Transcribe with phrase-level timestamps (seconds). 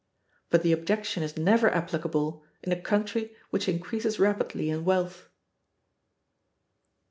[0.49, 5.29] But the objection is never applicable in a country which increases rapidly in wealth.